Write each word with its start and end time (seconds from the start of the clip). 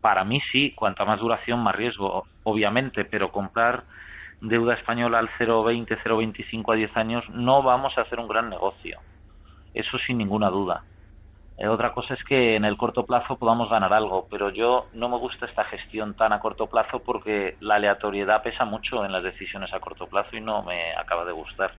para 0.00 0.24
mí 0.24 0.40
sí, 0.52 0.72
cuanta 0.72 1.04
más 1.04 1.20
duración, 1.20 1.60
más 1.60 1.74
riesgo, 1.74 2.26
obviamente, 2.44 3.04
pero 3.04 3.30
comprar 3.30 3.84
deuda 4.40 4.74
española 4.74 5.18
al 5.18 5.28
0,20, 5.38 5.98
0,25 6.02 6.72
a 6.72 6.76
10 6.76 6.96
años 6.96 7.24
no 7.30 7.62
vamos 7.62 7.96
a 7.96 8.02
hacer 8.02 8.18
un 8.18 8.28
gran 8.28 8.48
negocio. 8.48 8.98
Eso 9.74 9.98
sin 9.98 10.18
ninguna 10.18 10.48
duda. 10.48 10.82
Eh, 11.60 11.68
otra 11.68 11.92
cosa 11.92 12.14
es 12.14 12.24
que 12.24 12.56
en 12.56 12.64
el 12.64 12.78
corto 12.78 13.04
plazo 13.04 13.36
podamos 13.36 13.68
ganar 13.68 13.92
algo, 13.92 14.26
pero 14.30 14.48
yo 14.48 14.86
no 14.94 15.10
me 15.10 15.18
gusta 15.18 15.44
esta 15.44 15.64
gestión 15.64 16.14
tan 16.14 16.32
a 16.32 16.40
corto 16.40 16.66
plazo 16.68 17.00
porque 17.00 17.56
la 17.60 17.74
aleatoriedad 17.74 18.42
pesa 18.42 18.64
mucho 18.64 19.04
en 19.04 19.12
las 19.12 19.22
decisiones 19.22 19.70
a 19.74 19.78
corto 19.78 20.06
plazo 20.06 20.34
y 20.36 20.40
no 20.40 20.62
me 20.62 20.94
acaba 20.96 21.26
de 21.26 21.32
gustar. 21.32 21.68